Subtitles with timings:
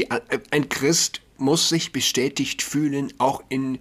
[0.00, 3.80] Die, ein Christ muss sich bestätigt fühlen, auch in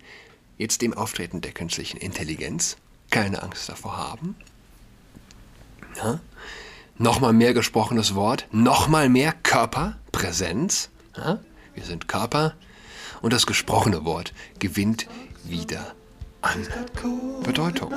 [0.57, 2.75] jetzt dem Auftreten der künstlichen Intelligenz.
[3.09, 4.35] Keine Angst davor haben.
[5.95, 6.19] Ja?
[6.97, 10.89] Nochmal mehr gesprochenes Wort, nochmal mehr Körperpräsenz.
[11.15, 11.39] Ja?
[11.73, 12.53] Wir sind Körper.
[13.21, 15.07] Und das gesprochene Wort gewinnt
[15.45, 15.95] wieder
[16.41, 16.67] an
[17.43, 17.93] Bedeutung.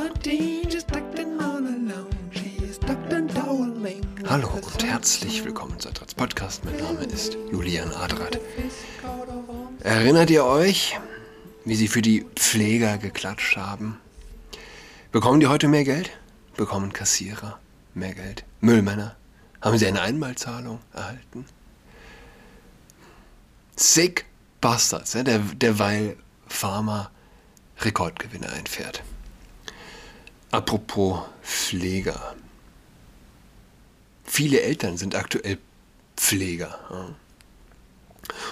[4.33, 6.65] Hallo und herzlich willkommen zu Adrats Podcast.
[6.65, 8.41] Mein Name ist Julian Adrat.
[9.81, 10.99] Erinnert ihr euch,
[11.67, 13.99] wie sie für die Pfleger geklatscht haben?
[15.11, 16.13] Bekommen die heute mehr Geld?
[16.57, 17.59] Bekommen Kassierer
[17.93, 18.47] mehr Geld?
[18.63, 19.17] Müllmänner?
[19.61, 21.45] Haben sie eine Einmalzahlung erhalten?
[23.77, 24.25] Sick
[24.63, 26.17] Bastards, ja, der, derweil
[26.49, 27.11] Pharma
[27.81, 29.03] Rekordgewinne einfährt.
[30.51, 32.35] Apropos Pfleger.
[34.35, 35.59] Viele Eltern sind aktuell
[36.17, 37.15] Pfleger.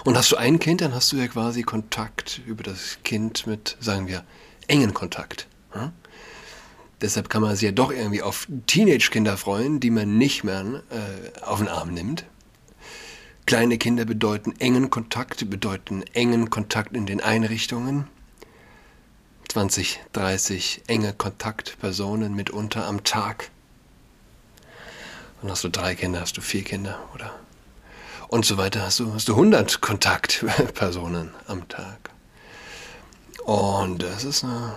[0.05, 3.79] Und hast du ein Kind, dann hast du ja quasi Kontakt über das Kind mit,
[3.81, 4.23] sagen wir,
[4.67, 5.49] engen Kontakt.
[7.01, 11.41] Deshalb kann man sich ja doch irgendwie auf Teenage-Kinder freuen, die man nicht mehr äh,
[11.41, 12.27] auf den Arm nimmt.
[13.47, 18.07] Kleine Kinder bedeuten engen Kontakt, bedeuten engen Kontakt in den Einrichtungen.
[19.49, 23.51] 20, 30 enge Kontaktpersonen mitunter am Tag.
[25.43, 27.39] Und hast du drei Kinder, hast du vier Kinder oder
[28.29, 32.11] und so weiter, hast du, hast du 100 Kontaktpersonen am Tag.
[33.45, 34.75] Und das ist eine,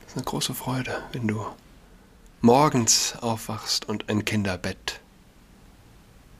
[0.00, 1.44] das ist eine große Freude, wenn du
[2.40, 5.00] morgens aufwachst und ein Kinderbett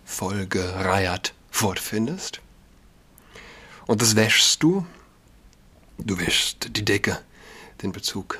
[0.04, 2.40] vollgereiert fortfindest.
[3.86, 4.86] Und das wäschst du
[6.04, 7.20] Du wischst die Decke,
[7.82, 8.38] den Bezug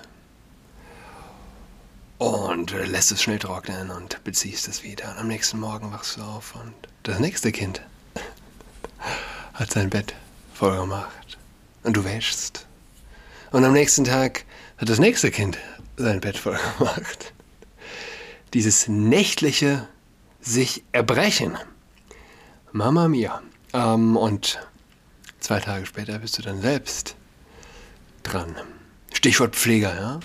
[2.21, 5.11] und lässt es schnell trocknen und beziehst es wieder.
[5.13, 7.81] Und am nächsten Morgen wachst du auf und das nächste Kind
[9.55, 10.15] hat sein Bett
[10.53, 11.39] voll gemacht
[11.83, 12.67] und du wäschst.
[13.53, 14.45] Und am nächsten Tag
[14.77, 15.57] hat das nächste Kind
[15.97, 17.33] sein Bett voll gemacht.
[18.53, 19.89] Dieses nächtliche
[20.43, 21.57] sich erbrechen.
[22.71, 23.41] Mama mia.
[23.73, 24.61] Ähm, und
[25.39, 27.17] zwei Tage später bist du dann selbst
[28.25, 28.55] dran.
[29.15, 30.21] Stichwort Pfleger, ja?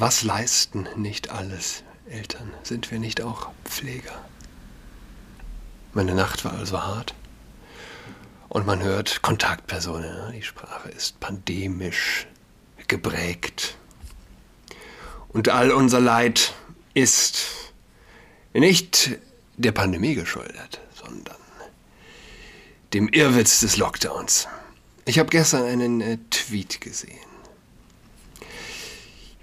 [0.00, 2.54] Was leisten nicht alles Eltern?
[2.62, 4.24] Sind wir nicht auch Pfleger?
[5.92, 7.14] Meine Nacht war also hart.
[8.48, 10.34] Und man hört Kontaktpersonen.
[10.34, 12.28] Die Sprache ist pandemisch
[12.86, 13.76] geprägt.
[15.30, 16.54] Und all unser Leid
[16.94, 17.72] ist
[18.54, 19.18] nicht
[19.56, 21.34] der Pandemie geschuldet, sondern
[22.94, 24.46] dem Irrwitz des Lockdowns.
[25.06, 27.27] Ich habe gestern einen äh, Tweet gesehen.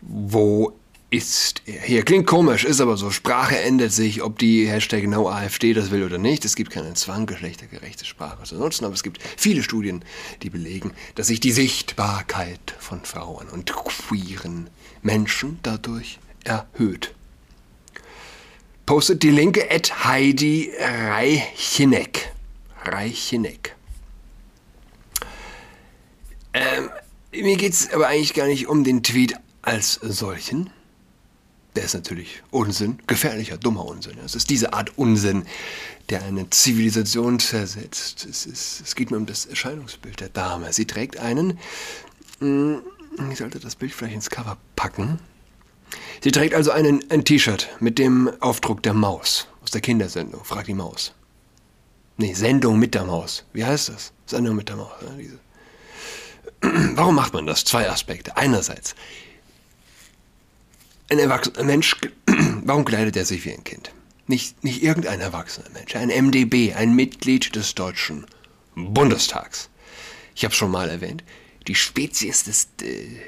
[0.07, 0.73] Wo
[1.09, 1.81] ist er?
[1.81, 3.09] Hier klingt komisch, ist aber so.
[3.09, 6.45] Sprache ändert sich, ob die Hashtag NoAfD das will oder nicht.
[6.45, 10.03] Es gibt keinen Zwang, geschlechtergerechte Sprache zu nutzen, aber es gibt viele Studien,
[10.43, 14.69] die belegen, dass sich die Sichtbarkeit von Frauen und queeren
[15.01, 17.13] Menschen dadurch erhöht.
[18.85, 22.31] Postet die Linke at Heidi Reicheneck.
[22.83, 23.75] Reicheneck.
[26.53, 26.89] Ähm,
[27.33, 30.69] mir geht es aber eigentlich gar nicht um den Tweet als solchen.
[31.75, 34.17] Der ist natürlich Unsinn, gefährlicher, dummer Unsinn.
[34.23, 35.45] Es ist diese Art Unsinn,
[36.09, 38.25] der eine Zivilisation zersetzt.
[38.29, 40.71] Es, ist, es geht mir um das Erscheinungsbild der Dame.
[40.71, 41.59] Sie trägt einen,
[42.39, 42.81] hm,
[43.29, 45.19] ich sollte das Bild vielleicht ins Cover packen.
[46.21, 50.45] Sie trägt also einen, ein T-Shirt mit dem Aufdruck der Maus aus der Kindersendung.
[50.45, 51.13] Frag die Maus.
[52.17, 53.43] Nee, Sendung mit der Maus.
[53.51, 54.13] Wie heißt das?
[54.25, 54.91] Sendung mit der Maus.
[55.01, 55.39] Ja, diese
[56.95, 57.65] Warum macht man das?
[57.65, 58.37] Zwei Aspekte.
[58.37, 58.95] Einerseits,
[61.09, 61.95] ein erwachsener Mensch,
[62.63, 63.91] warum kleidet er sich wie ein Kind?
[64.27, 68.25] Nicht, nicht irgendein erwachsener Mensch, ein MDB, ein Mitglied des Deutschen
[68.75, 69.69] Bundestags.
[70.33, 71.23] Ich habe schon mal erwähnt,
[71.67, 72.69] die Spezies des,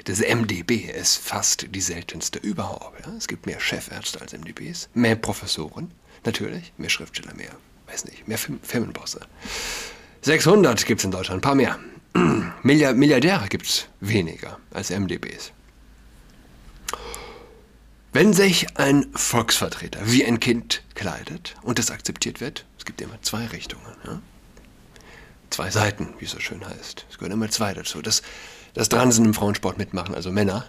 [0.06, 3.06] des MDB ist fast die seltenste überhaupt.
[3.16, 5.92] Es gibt mehr Chefärzte als MDBs, mehr Professoren,
[6.24, 7.56] natürlich, mehr Schriftsteller, mehr,
[7.86, 9.20] weiß nicht, mehr Firmenbosse.
[10.22, 11.78] 600 gibt es in Deutschland, ein paar mehr.
[12.62, 15.52] Milliardäre gibt es weniger als MDBs.
[18.12, 23.20] Wenn sich ein Volksvertreter wie ein Kind kleidet und das akzeptiert wird, es gibt immer
[23.22, 24.20] zwei Richtungen, ja?
[25.50, 27.06] zwei Seiten, wie es so schön heißt.
[27.10, 28.00] Es gehören immer zwei dazu.
[28.00, 28.22] Das,
[28.74, 30.64] das Transen im Frauensport mitmachen, also Männer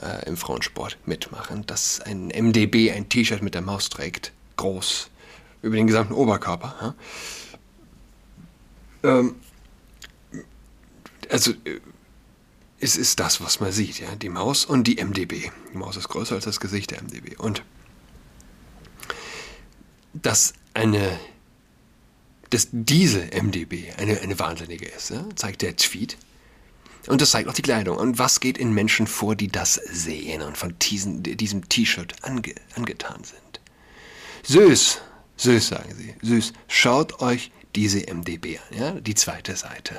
[0.00, 5.10] äh, im Frauensport mitmachen, dass ein MDB ein T-Shirt mit der Maus trägt, groß,
[5.62, 6.94] über den gesamten Oberkörper.
[9.02, 9.18] Ja?
[9.20, 9.36] Ähm,
[11.30, 11.80] also äh,
[12.82, 15.50] es ist das, was man sieht, ja, die Maus und die MDB.
[15.72, 17.36] Die Maus ist größer als das Gesicht der MDB.
[17.36, 17.62] Und
[20.12, 21.18] dass eine
[22.50, 25.24] dass diese MDB eine, eine Wahnsinnige ist, ja?
[25.36, 26.18] zeigt der Tweet.
[27.06, 27.96] Und das zeigt auch die Kleidung.
[27.96, 32.54] Und was geht in Menschen vor, die das sehen und von diesen, diesem T-Shirt ange,
[32.76, 33.60] angetan sind?
[34.42, 35.00] Süß,
[35.38, 36.52] süß, sagen sie, süß.
[36.68, 38.90] Schaut euch diese MDB an, ja?
[39.00, 39.98] die zweite Seite.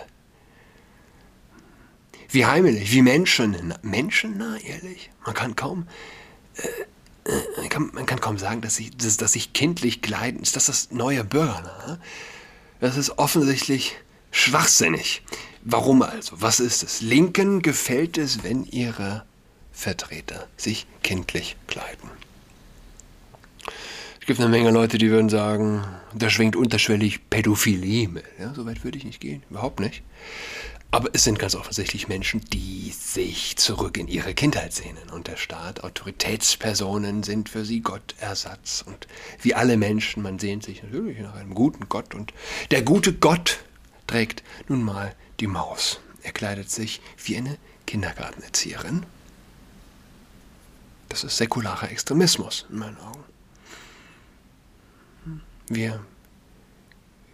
[2.30, 5.10] Wie heimelig, wie Menschen, menschennah, ehrlich.
[5.26, 5.88] Man kann kaum,
[6.56, 10.42] äh, äh, man, kann, man kann kaum sagen, dass sich dass, dass ich kindlich kleiden,
[10.42, 12.00] ist das das neue Bürgernah?
[12.80, 13.96] Das ist offensichtlich
[14.32, 15.22] schwachsinnig.
[15.64, 16.42] Warum also?
[16.42, 17.02] Was ist es?
[17.02, 19.24] Linken gefällt es, wenn ihre
[19.72, 22.10] Vertreter sich kindlich kleiden.
[24.20, 25.84] Es gibt eine Menge Leute, die würden sagen,
[26.14, 28.24] da schwingt unterschwellig Pädophilie mit.
[28.40, 30.02] Ja, so weit würde ich nicht gehen, überhaupt nicht.
[30.94, 35.10] Aber es sind ganz offensichtlich Menschen, die sich zurück in ihre Kindheit sehnen.
[35.10, 38.84] Und der Staat, Autoritätspersonen sind für sie Gottersatz.
[38.86, 39.08] Und
[39.42, 42.14] wie alle Menschen, man sehnt sich natürlich nach einem guten Gott.
[42.14, 42.32] Und
[42.70, 43.58] der gute Gott
[44.06, 46.00] trägt nun mal die Maus.
[46.22, 47.58] Er kleidet sich wie eine
[47.88, 49.04] Kindergartenerzieherin.
[51.10, 53.24] Das ist säkularer Extremismus in meinen Augen.
[55.70, 56.06] Wir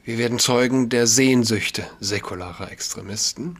[0.09, 3.59] wir werden Zeugen der Sehnsüchte säkularer Extremisten.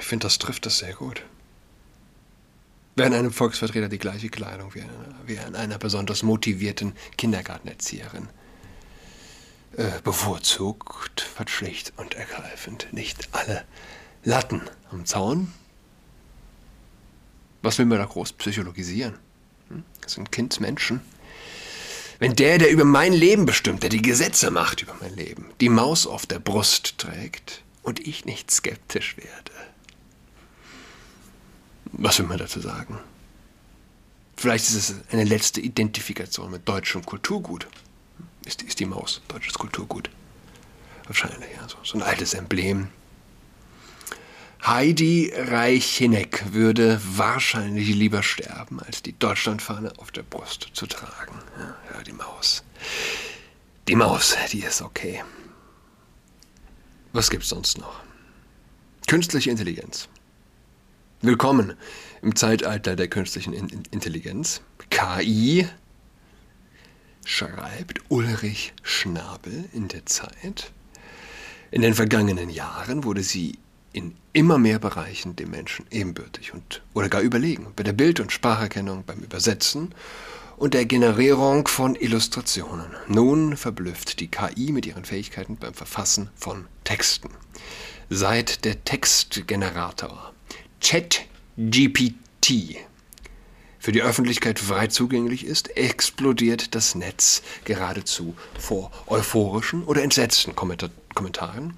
[0.00, 1.22] Ich finde, das trifft das sehr gut.
[2.96, 4.82] Wer an einem Volksvertreter die gleiche Kleidung wie,
[5.26, 8.28] wie einer besonders motivierten Kindergartenerzieherin
[9.76, 13.64] äh, bevorzugt, hat schlicht und ergreifend nicht alle
[14.24, 15.52] Latten am Zaun.
[17.62, 19.20] Was will man da groß psychologisieren?
[19.68, 19.84] Hm?
[20.00, 21.00] Das sind Kindsmenschen.
[22.20, 25.70] Wenn der, der über mein Leben bestimmt, der die Gesetze macht über mein Leben, die
[25.70, 29.52] Maus auf der Brust trägt und ich nicht skeptisch werde,
[31.86, 32.98] was will man dazu sagen?
[34.36, 37.66] Vielleicht ist es eine letzte Identifikation mit deutschem Kulturgut.
[38.44, 40.10] Ist, ist die Maus deutsches Kulturgut?
[41.06, 41.68] Wahrscheinlich, ja.
[41.68, 42.88] So, so ein altes Emblem
[44.62, 51.34] Heidi Reicheneck würde wahrscheinlich lieber sterben, als die Deutschlandfahne auf der Brust zu tragen.
[51.58, 52.62] Ja, die Maus.
[53.88, 55.24] Die Maus, die ist okay.
[57.14, 58.02] Was gibt's sonst noch?
[59.06, 60.08] Künstliche Intelligenz.
[61.22, 61.74] Willkommen
[62.20, 64.60] im Zeitalter der künstlichen Intelligenz.
[64.90, 65.66] KI
[67.24, 70.70] schreibt Ulrich Schnabel in der Zeit.
[71.70, 73.58] In den vergangenen Jahren wurde sie
[73.92, 77.72] in immer mehr Bereichen dem Menschen ebenbürtig und oder gar überlegen.
[77.74, 79.94] Bei der Bild- und Spracherkennung, beim Übersetzen
[80.56, 82.94] und der Generierung von Illustrationen.
[83.08, 87.30] Nun verblüfft die KI mit ihren Fähigkeiten beim Verfassen von Texten.
[88.10, 90.34] Seit der Textgenerator
[90.80, 92.76] ChatGPT
[93.78, 101.74] für die Öffentlichkeit frei zugänglich ist, explodiert das Netz geradezu vor euphorischen oder entsetzten Kommentaren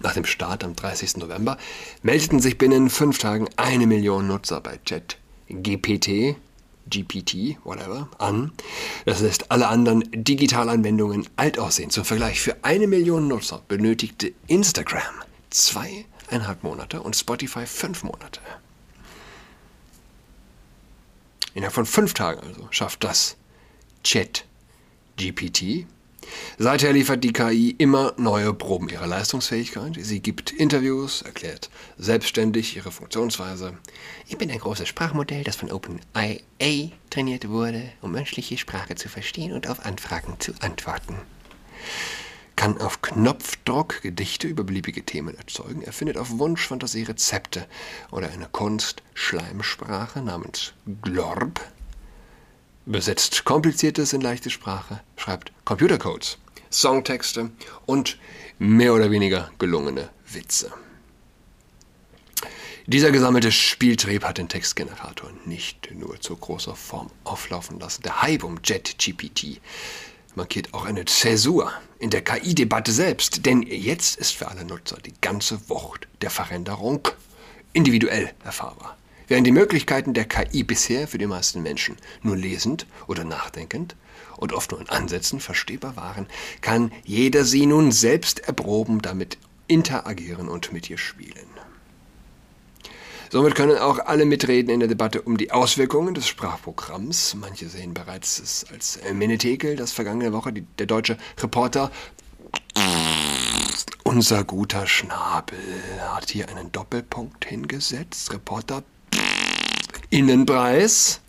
[0.00, 1.16] nach dem Start am 30.
[1.18, 1.58] November
[2.02, 6.36] meldeten sich binnen fünf Tagen eine Million Nutzer bei ChatGPT,
[6.88, 8.52] GPT, whatever, an.
[9.04, 11.90] Das lässt alle anderen Digitalanwendungen alt aussehen.
[11.90, 15.02] Zum Vergleich, für eine Million Nutzer benötigte Instagram
[15.50, 18.40] zweieinhalb Monate und Spotify fünf Monate.
[21.54, 23.36] Innerhalb von fünf Tagen also schafft das
[24.04, 25.86] ChatGPT
[26.58, 29.96] Seither liefert die KI immer neue Proben ihrer Leistungsfähigkeit.
[30.00, 33.74] Sie gibt Interviews, erklärt selbstständig ihre Funktionsweise.
[34.28, 39.52] Ich bin ein großes Sprachmodell, das von OpenAI trainiert wurde, um menschliche Sprache zu verstehen
[39.52, 41.16] und auf Anfragen zu antworten.
[42.56, 47.66] Kann auf Knopfdruck Gedichte über beliebige Themen erzeugen, erfindet auf Wunsch Fantasie Rezepte
[48.10, 50.72] oder eine Kunst-Schleimsprache namens
[51.02, 51.60] Glorb
[52.86, 56.38] übersetzt Kompliziertes in leichte Sprache, schreibt Computercodes,
[56.70, 57.50] Songtexte
[57.84, 58.18] und
[58.58, 60.72] mehr oder weniger gelungene Witze.
[62.86, 68.02] Dieser gesammelte Spieltrieb hat den Textgenerator nicht nur zu großer Form auflaufen lassen.
[68.02, 69.60] Der Hype um JetGPT
[70.36, 75.14] markiert auch eine Zäsur in der KI-Debatte selbst, denn jetzt ist für alle Nutzer die
[75.20, 77.08] ganze Wucht der Veränderung
[77.72, 78.96] individuell erfahrbar.
[79.28, 83.96] Während die Möglichkeiten der KI bisher für die meisten Menschen nur lesend oder nachdenkend
[84.36, 86.26] und oft nur in Ansätzen verstehbar waren,
[86.60, 91.46] kann jeder sie nun selbst erproben, damit interagieren und mit ihr spielen.
[93.30, 97.34] Somit können auch alle mitreden in der Debatte um die Auswirkungen des Sprachprogramms.
[97.34, 101.90] Manche sehen bereits es als Menetekel, das vergangene Woche die, der deutsche Reporter
[104.04, 105.58] unser guter Schnabel
[105.98, 108.32] hat hier einen Doppelpunkt hingesetzt.
[108.32, 108.84] Reporter
[110.10, 111.20] Innenpreis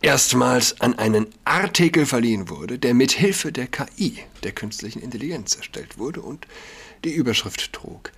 [0.00, 5.98] erstmals an einen Artikel verliehen wurde, der mit Hilfe der KI, der künstlichen Intelligenz, erstellt
[5.98, 6.46] wurde und
[7.04, 8.12] die Überschrift trug: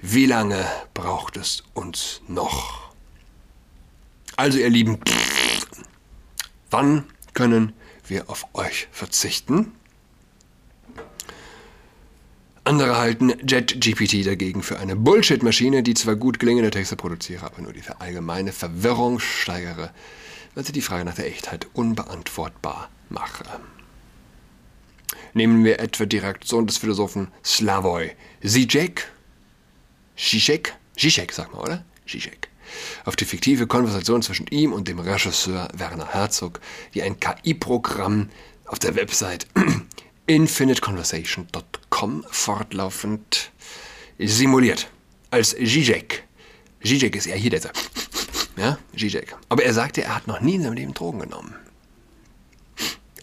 [0.00, 0.64] Wie lange
[0.94, 2.92] braucht es uns noch?
[4.36, 4.98] Also, ihr Lieben,
[6.70, 7.72] wann können
[8.06, 9.72] wir auf euch verzichten?
[12.68, 17.72] Andere halten JetGPT dagegen für eine Bullshit-Maschine, die zwar gut gelingende Texte produziere, aber nur
[17.72, 19.90] die allgemeine Verwirrung steigere,
[20.54, 23.44] weil sie die Frage nach der Echtheit unbeantwortbar mache.
[25.32, 28.10] Nehmen wir etwa die Reaktion des Philosophen Slavoj
[28.44, 29.10] Zizek,
[30.18, 31.84] Zizek, Zizek, sag mal, oder?
[32.06, 32.50] Zizek.
[33.06, 36.60] Auf die fiktive Konversation zwischen ihm und dem Regisseur Werner Herzog,
[36.92, 38.28] die ein KI-Programm
[38.66, 39.46] auf der Website
[40.28, 43.50] infiniteconversation.com fortlaufend
[44.18, 44.88] simuliert.
[45.30, 46.24] Als Zizek.
[46.84, 47.60] Zizek ist ja hier der.
[48.56, 49.36] Ja, Zizek.
[49.48, 51.54] Aber er sagte, er hat noch nie in seinem Leben Drogen genommen.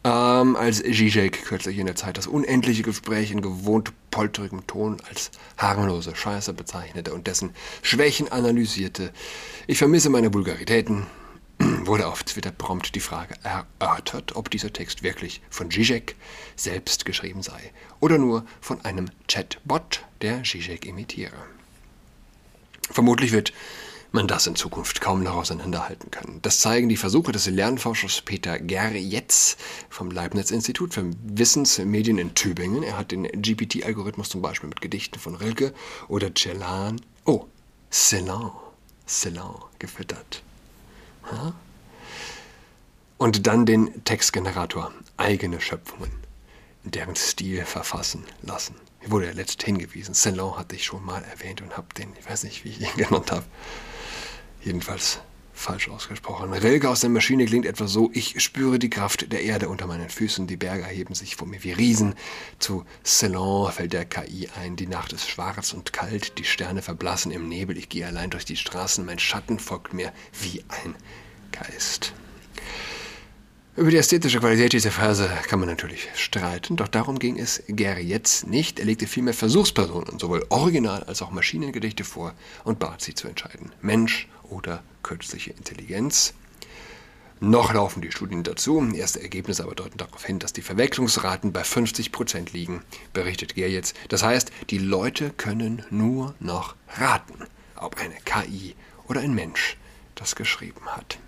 [0.05, 5.31] Ähm, als Zizek kürzlich in der Zeit das unendliche Gespräch in gewohnt polterigem Ton als
[5.57, 9.11] harmlose Scheiße bezeichnete und dessen Schwächen analysierte.
[9.67, 11.05] Ich vermisse meine Vulgaritäten,
[11.85, 16.15] wurde auf Twitter prompt die Frage erörtert, ob dieser Text wirklich von Zizek
[16.55, 21.37] selbst geschrieben sei oder nur von einem Chatbot, der Zizek imitiere.
[22.91, 23.53] Vermutlich wird
[24.15, 26.39] man das in Zukunft kaum noch auseinanderhalten können.
[26.41, 29.57] Das zeigen die Versuche des Lernforschers Peter Gerjetz
[29.89, 32.81] vom Leibniz-Institut für Wissensmedien in Tübingen.
[32.81, 35.73] Er hat den GPT-Algorithmus zum Beispiel mit Gedichten von Rilke
[36.07, 37.45] oder Celan, oh,
[37.91, 38.51] Celan,
[39.05, 40.44] Celan gefüttert.
[43.17, 46.11] Und dann den Textgenerator, eigene Schöpfungen,
[46.83, 48.75] in deren Stil verfassen lassen.
[48.99, 50.13] Hier wurde ja letzt hingewiesen.
[50.13, 52.95] Celan hatte ich schon mal erwähnt und habe den, ich weiß nicht, wie ich ihn
[52.97, 53.45] genannt habe,
[54.61, 55.19] jedenfalls
[55.55, 56.53] falsch ausgesprochen.
[56.53, 60.09] Rilke aus der Maschine klingt etwa so, ich spüre die Kraft der Erde unter meinen
[60.09, 62.13] Füßen, die Berge erheben sich vor mir wie Riesen.
[62.59, 67.31] Zu Celan fällt der KI ein, die Nacht ist schwarz und kalt, die Sterne verblassen
[67.31, 70.95] im Nebel, ich gehe allein durch die Straßen, mein Schatten folgt mir wie ein
[71.51, 72.13] Geist.
[73.77, 78.03] Über die ästhetische Qualität dieser Verse kann man natürlich streiten, doch darum ging es Gary
[78.03, 78.79] jetzt nicht.
[78.79, 83.73] Er legte vielmehr Versuchspersonen, sowohl Original- als auch Maschinengedichte vor und bat sie zu entscheiden.
[83.81, 86.33] Mensch oder künstliche Intelligenz.
[87.41, 88.81] Noch laufen die Studien dazu.
[88.95, 93.67] Erste Ergebnisse aber deuten darauf hin, dass die Verwechslungsraten bei 50 Prozent liegen, berichtet Ger
[93.67, 93.97] jetzt.
[94.07, 97.43] Das heißt, die Leute können nur noch raten,
[97.75, 98.73] ob eine KI
[99.09, 99.75] oder ein Mensch
[100.15, 101.19] das geschrieben hat.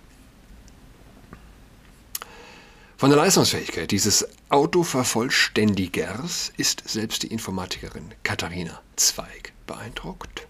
[3.00, 10.48] Von der Leistungsfähigkeit dieses Autovervollständigers ist selbst die Informatikerin Katharina Zweig beeindruckt.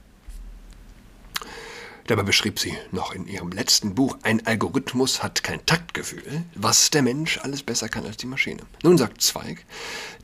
[2.06, 7.02] Dabei beschrieb sie noch in ihrem letzten Buch, ein Algorithmus hat kein Taktgefühl, was der
[7.02, 8.62] Mensch alles besser kann als die Maschine.
[8.82, 9.66] Nun sagt Zweig,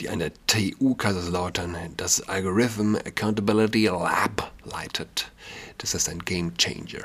[0.00, 5.31] die an der TU Kaiserslautern das Algorithm Accountability Lab leitet.
[5.76, 7.04] Das ist ein Game Changer.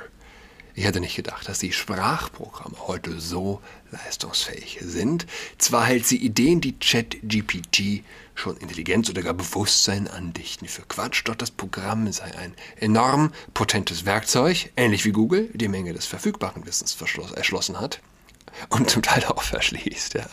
[0.80, 3.60] Ich hätte nicht gedacht, dass die Sprachprogramme heute so
[3.92, 5.28] leistungsfähig sind.
[5.58, 11.36] Zwar hält sie Ideen, die ChatGPT schon Intelligenz oder gar Bewusstsein andichten, für Quatsch, doch
[11.36, 16.96] das Programm sei ein enorm potentes Werkzeug, ähnlich wie Google die Menge des verfügbaren Wissens
[17.36, 18.00] erschlossen hat
[18.70, 20.14] und zum Teil auch verschließt.
[20.14, 20.30] Ja.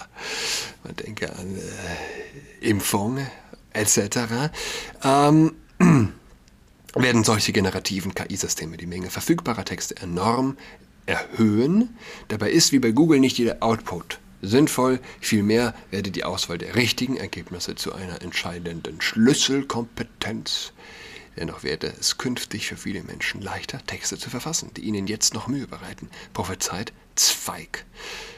[0.85, 3.19] Man denke an äh, Impfung
[3.73, 4.53] etc.
[5.03, 5.57] Ähm,
[7.03, 10.57] werden solche generativen KI-Systeme die Menge verfügbarer Texte enorm
[11.07, 11.97] erhöhen.
[12.29, 17.17] Dabei ist wie bei Google nicht jeder Output sinnvoll, vielmehr werde die Auswahl der richtigen
[17.17, 20.73] Ergebnisse zu einer entscheidenden Schlüsselkompetenz.
[21.37, 25.49] Dennoch werde es künftig für viele Menschen leichter, Texte zu verfassen, die ihnen jetzt noch
[25.49, 27.85] Mühe bereiten, prophezeit Zweig.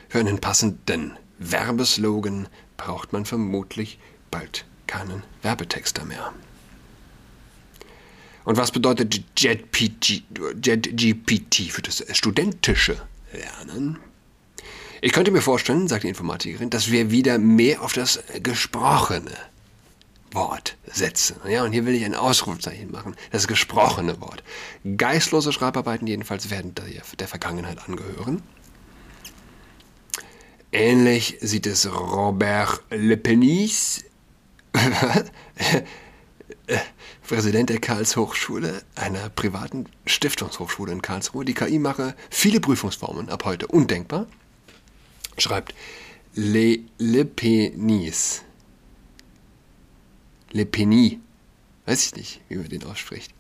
[0.08, 3.98] Für einen passenden Werbeslogan braucht man vermutlich
[4.30, 6.32] bald keinen Werbetexter mehr.
[8.48, 10.00] Und was bedeutet JetGPT
[11.70, 12.96] für das studentische
[13.30, 13.98] Lernen?
[15.02, 19.36] Ich könnte mir vorstellen, sagt die Informatikerin, dass wir wieder mehr auf das gesprochene
[20.32, 21.36] Wort setzen.
[21.46, 23.16] Ja, und hier will ich ein Ausrufzeichen machen.
[23.32, 24.42] Das gesprochene Wort.
[24.96, 28.42] Geistlose Schreibarbeiten jedenfalls werden der Vergangenheit angehören.
[30.72, 34.06] Ähnlich sieht es Robert Le Penis
[37.28, 41.44] Präsident der Karlshochschule, einer privaten Stiftungshochschule in Karlsruhe.
[41.44, 44.26] Die KI mache viele Prüfungsformen ab heute undenkbar,
[45.36, 45.74] schreibt
[46.34, 48.42] Le, Le Penis.
[50.52, 51.18] Le Penis.
[51.88, 53.32] Weiß ich nicht, wie man den ausspricht.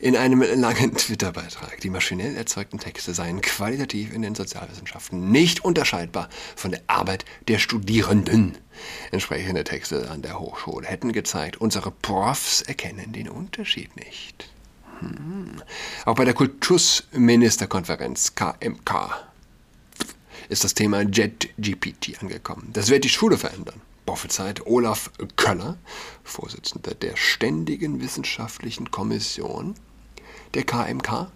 [0.00, 6.30] in einem langen Twitter-Beitrag, die maschinell erzeugten Texte seien qualitativ in den Sozialwissenschaften nicht unterscheidbar
[6.56, 8.56] von der Arbeit der Studierenden.
[9.10, 14.48] Entsprechende Texte an der Hochschule hätten gezeigt, unsere Profs erkennen den Unterschied nicht.
[15.00, 15.60] Hm.
[16.06, 19.31] Auch bei der Kultusministerkonferenz KMK
[20.52, 22.70] ist das Thema JetGPT angekommen.
[22.72, 25.78] Das wird die Schule verändern prophezeit Olaf Köller,
[26.24, 29.74] Vorsitzender der Ständigen Wissenschaftlichen Kommission
[30.54, 31.30] der KMK.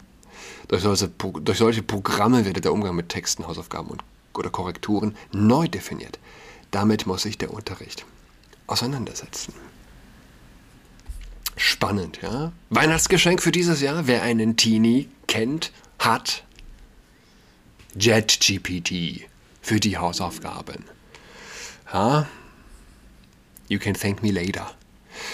[0.68, 4.04] Durch solche, durch solche Programme wird der Umgang mit Texten, Hausaufgaben und,
[4.34, 6.18] oder Korrekturen neu definiert.
[6.70, 8.04] Damit muss sich der Unterricht
[8.66, 9.54] auseinandersetzen.
[11.56, 12.52] Spannend, ja?
[12.68, 16.44] Weihnachtsgeschenk für dieses Jahr, wer einen Teenie kennt, hat
[17.98, 19.28] JetGPT
[19.62, 20.84] für die Hausaufgaben.
[21.92, 22.26] Ja,
[23.68, 24.70] You can thank me later.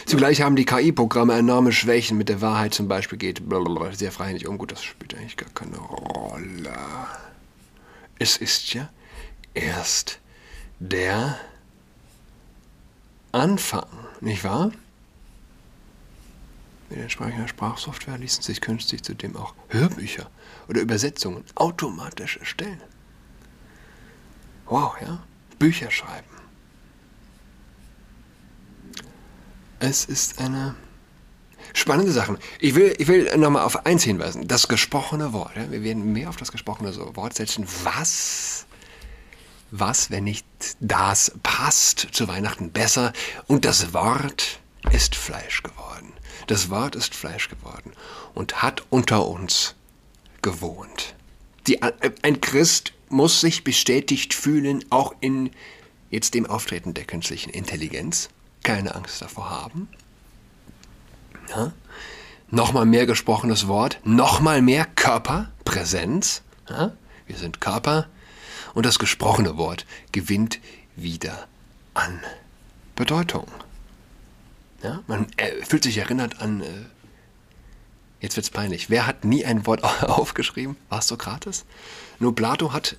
[0.06, 2.16] Zugleich haben die KI-Programme enorme Schwächen.
[2.16, 4.56] Mit der Wahrheit zum Beispiel geht blablabla, sehr freihändig um.
[4.56, 6.72] Gut, das spielt eigentlich gar keine Rolle.
[8.18, 8.88] Es ist ja
[9.54, 10.18] erst
[10.78, 11.38] der
[13.32, 13.86] Anfang,
[14.20, 14.72] nicht wahr?
[16.92, 20.30] Mit entsprechender Sprachsoftware ließen sich künftig zudem auch Hörbücher
[20.68, 22.82] oder Übersetzungen automatisch erstellen.
[24.66, 25.22] Wow, ja?
[25.58, 26.28] Bücher schreiben.
[29.80, 30.74] Es ist eine
[31.72, 32.38] spannende Sache.
[32.60, 34.46] Ich will, ich will nochmal auf eins hinweisen.
[34.46, 35.56] Das gesprochene Wort.
[35.56, 35.70] Ja?
[35.70, 37.66] Wir werden mehr auf das gesprochene Wort setzen.
[37.84, 38.66] Was,
[39.70, 40.46] was, wenn nicht
[40.80, 43.14] das passt zu Weihnachten besser?
[43.46, 46.12] Und das Wort ist Fleisch geworden.
[46.46, 47.92] Das Wort ist Fleisch geworden
[48.34, 49.74] und hat unter uns
[50.42, 51.14] gewohnt.
[51.66, 55.50] Die, ein Christ muss sich bestätigt fühlen, auch in
[56.10, 58.28] jetzt dem Auftreten der künstlichen Intelligenz
[58.62, 59.88] keine Angst davor haben.
[61.50, 61.72] Ja?
[62.50, 66.42] Nochmal mehr gesprochenes Wort, nochmal mehr Körperpräsenz.
[66.68, 66.92] Ja?
[67.26, 68.08] Wir sind Körper
[68.74, 70.60] und das gesprochene Wort gewinnt
[70.96, 71.46] wieder
[71.94, 72.20] an
[72.96, 73.46] Bedeutung.
[74.82, 75.02] Ja?
[75.06, 76.66] Man äh, fühlt sich erinnert an, äh,
[78.20, 80.76] jetzt wird's peinlich, wer hat nie ein Wort aufgeschrieben?
[80.88, 81.64] War es Sokrates?
[82.18, 82.96] Nur Plato hat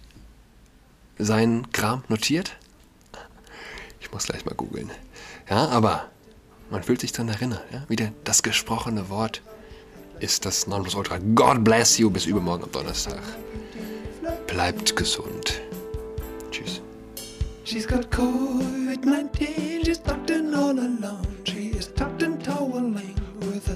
[1.18, 2.56] seinen Kram notiert.
[4.00, 4.92] Ich muss gleich mal googeln.
[5.50, 6.10] Ja, aber
[6.70, 7.64] man fühlt sich daran erinnert.
[7.72, 7.84] Ja?
[7.88, 9.42] Wieder das gesprochene Wort
[10.20, 11.20] ist das Nonplusultra.
[11.36, 12.10] God bless you.
[12.10, 13.22] Bis übermorgen am Donnerstag.
[14.48, 15.62] Bleibt gesund.
[16.52, 16.82] Tschüss.
[17.66, 21.33] She's got COVID-19, she's in all alone.